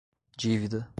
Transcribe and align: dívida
dívida 0.37 0.87